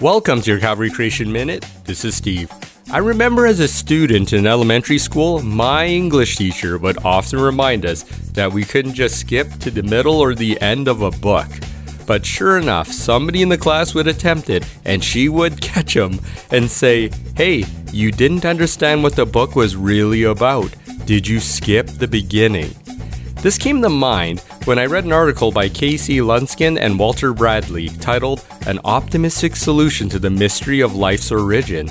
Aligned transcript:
Welcome 0.00 0.42
to 0.42 0.50
your 0.50 0.60
Calvary 0.60 0.90
Creation 0.90 1.32
Minute. 1.32 1.64
This 1.84 2.04
is 2.04 2.14
Steve. 2.14 2.52
I 2.92 2.98
remember 2.98 3.46
as 3.46 3.60
a 3.60 3.66
student 3.66 4.34
in 4.34 4.46
elementary 4.46 4.98
school, 4.98 5.40
my 5.40 5.86
English 5.86 6.36
teacher 6.36 6.76
would 6.76 7.02
often 7.02 7.40
remind 7.40 7.86
us 7.86 8.02
that 8.32 8.52
we 8.52 8.62
couldn't 8.62 8.92
just 8.92 9.18
skip 9.18 9.50
to 9.60 9.70
the 9.70 9.82
middle 9.82 10.20
or 10.20 10.34
the 10.34 10.60
end 10.60 10.86
of 10.86 11.00
a 11.00 11.10
book. 11.10 11.46
But 12.06 12.26
sure 12.26 12.58
enough, 12.58 12.88
somebody 12.88 13.40
in 13.40 13.48
the 13.48 13.56
class 13.56 13.94
would 13.94 14.06
attempt 14.06 14.50
it, 14.50 14.68
and 14.84 15.02
she 15.02 15.30
would 15.30 15.60
catch 15.62 15.96
him 15.96 16.20
and 16.50 16.70
say, 16.70 17.10
Hey, 17.34 17.64
you 17.90 18.12
didn't 18.12 18.44
understand 18.44 19.02
what 19.02 19.16
the 19.16 19.24
book 19.24 19.56
was 19.56 19.76
really 19.76 20.24
about. 20.24 20.74
Did 21.06 21.26
you 21.26 21.40
skip 21.40 21.86
the 21.86 22.08
beginning? 22.08 22.74
This 23.42 23.58
came 23.58 23.80
to 23.82 23.88
mind 23.88 24.40
when 24.64 24.78
I 24.78 24.86
read 24.86 25.04
an 25.04 25.12
article 25.12 25.52
by 25.52 25.68
Casey 25.68 26.18
Luskin 26.18 26.78
and 26.80 26.98
Walter 26.98 27.32
Bradley 27.32 27.88
titled 27.88 28.44
An 28.66 28.80
Optimistic 28.84 29.54
Solution 29.54 30.08
to 30.08 30.18
the 30.18 30.30
Mystery 30.30 30.80
of 30.80 30.96
Life's 30.96 31.30
Origin. 31.30 31.88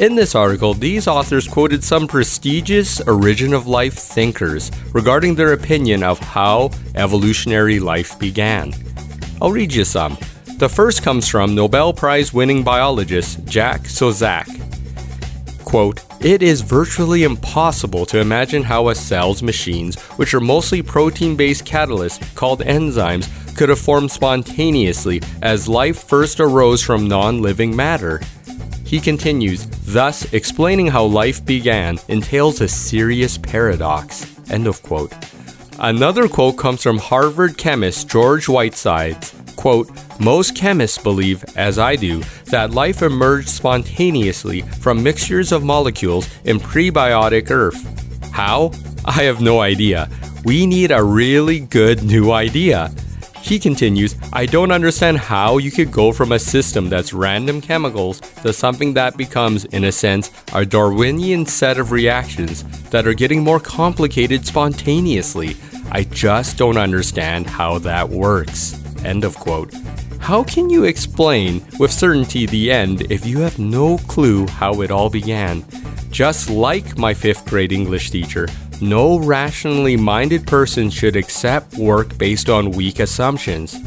In 0.00 0.16
this 0.16 0.34
article, 0.34 0.74
these 0.74 1.06
authors 1.06 1.46
quoted 1.46 1.84
some 1.84 2.08
prestigious 2.08 3.00
origin 3.02 3.54
of 3.54 3.66
life 3.66 3.94
thinkers 3.94 4.70
regarding 4.92 5.34
their 5.34 5.52
opinion 5.52 6.02
of 6.02 6.18
how 6.18 6.70
evolutionary 6.96 7.78
life 7.78 8.18
began. 8.18 8.72
I'll 9.40 9.52
read 9.52 9.72
you 9.72 9.84
some. 9.84 10.18
The 10.58 10.68
first 10.68 11.02
comes 11.02 11.28
from 11.28 11.54
Nobel 11.54 11.92
Prize 11.92 12.32
winning 12.32 12.64
biologist 12.64 13.44
Jack 13.44 13.82
Szostak. 13.82 14.65
Quote, 15.66 16.04
it 16.20 16.44
is 16.44 16.60
virtually 16.60 17.24
impossible 17.24 18.06
to 18.06 18.20
imagine 18.20 18.62
how 18.62 18.88
a 18.88 18.94
cell's 18.94 19.42
machines, 19.42 20.00
which 20.16 20.32
are 20.32 20.40
mostly 20.40 20.80
protein 20.80 21.34
based 21.34 21.64
catalysts 21.64 22.22
called 22.36 22.60
enzymes, 22.60 23.26
could 23.56 23.68
have 23.68 23.80
formed 23.80 24.12
spontaneously 24.12 25.20
as 25.42 25.68
life 25.68 26.04
first 26.04 26.38
arose 26.38 26.84
from 26.84 27.08
non 27.08 27.42
living 27.42 27.74
matter. 27.74 28.20
He 28.84 29.00
continues, 29.00 29.66
thus 29.92 30.32
explaining 30.32 30.86
how 30.86 31.04
life 31.04 31.44
began 31.44 31.98
entails 32.06 32.60
a 32.60 32.68
serious 32.68 33.36
paradox. 33.36 34.24
End 34.48 34.68
of 34.68 34.80
quote. 34.84 35.12
Another 35.80 36.28
quote 36.28 36.56
comes 36.56 36.80
from 36.80 36.98
Harvard 36.98 37.58
chemist 37.58 38.08
George 38.08 38.46
Whitesides. 38.46 39.34
Quote, 39.66 39.90
most 40.20 40.54
chemists 40.54 40.96
believe, 40.96 41.44
as 41.56 41.76
I 41.76 41.96
do, 41.96 42.22
that 42.44 42.70
life 42.70 43.02
emerged 43.02 43.48
spontaneously 43.48 44.60
from 44.60 45.02
mixtures 45.02 45.50
of 45.50 45.64
molecules 45.64 46.28
in 46.44 46.60
prebiotic 46.60 47.50
Earth. 47.50 47.82
How? 48.30 48.70
I 49.04 49.24
have 49.24 49.40
no 49.40 49.58
idea. 49.58 50.08
We 50.44 50.66
need 50.66 50.92
a 50.92 51.02
really 51.02 51.58
good 51.58 52.04
new 52.04 52.30
idea. 52.30 52.92
He 53.42 53.58
continues, 53.58 54.14
I 54.32 54.46
don't 54.46 54.70
understand 54.70 55.18
how 55.18 55.58
you 55.58 55.72
could 55.72 55.90
go 55.90 56.12
from 56.12 56.30
a 56.30 56.38
system 56.38 56.88
that's 56.88 57.12
random 57.12 57.60
chemicals 57.60 58.20
to 58.44 58.52
something 58.52 58.94
that 58.94 59.16
becomes, 59.16 59.64
in 59.64 59.82
a 59.82 59.90
sense, 59.90 60.30
a 60.52 60.64
Darwinian 60.64 61.44
set 61.44 61.76
of 61.76 61.90
reactions 61.90 62.62
that 62.90 63.04
are 63.04 63.14
getting 63.14 63.42
more 63.42 63.58
complicated 63.58 64.46
spontaneously. 64.46 65.56
I 65.90 66.04
just 66.04 66.56
don't 66.56 66.76
understand 66.76 67.48
how 67.48 67.80
that 67.80 68.08
works. 68.08 68.85
End 69.06 69.22
of 69.22 69.38
quote. 69.38 69.72
How 70.18 70.42
can 70.42 70.68
you 70.68 70.84
explain 70.84 71.64
with 71.78 71.92
certainty 71.92 72.44
the 72.44 72.72
end 72.72 73.10
if 73.12 73.24
you 73.24 73.38
have 73.38 73.60
no 73.60 73.98
clue 73.98 74.48
how 74.48 74.80
it 74.80 74.90
all 74.90 75.08
began? 75.08 75.64
Just 76.10 76.50
like 76.50 76.98
my 76.98 77.14
fifth 77.14 77.46
grade 77.46 77.70
English 77.70 78.10
teacher, 78.10 78.48
no 78.80 79.18
rationally 79.20 79.96
minded 79.96 80.44
person 80.44 80.90
should 80.90 81.14
accept 81.14 81.78
work 81.78 82.18
based 82.18 82.50
on 82.50 82.72
weak 82.72 82.98
assumptions. 82.98 83.78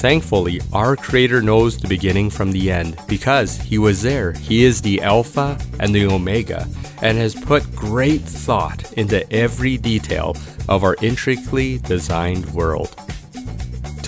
Thankfully, 0.00 0.60
our 0.72 0.96
Creator 0.96 1.40
knows 1.40 1.78
the 1.78 1.88
beginning 1.88 2.28
from 2.28 2.52
the 2.52 2.70
end 2.70 2.98
because 3.08 3.56
He 3.56 3.78
was 3.78 4.02
there. 4.02 4.32
He 4.32 4.64
is 4.64 4.82
the 4.82 5.00
Alpha 5.00 5.58
and 5.80 5.94
the 5.94 6.06
Omega 6.06 6.68
and 7.00 7.16
has 7.16 7.34
put 7.34 7.74
great 7.74 8.20
thought 8.20 8.92
into 8.92 9.30
every 9.32 9.78
detail 9.78 10.36
of 10.68 10.84
our 10.84 10.96
intricately 11.00 11.78
designed 11.78 12.44
world. 12.52 12.94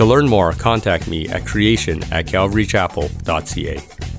To 0.00 0.06
learn 0.06 0.26
more, 0.30 0.52
contact 0.52 1.08
me 1.08 1.28
at 1.28 1.44
creation 1.44 2.02
at 2.10 2.24
calvarychapel.ca. 2.24 4.09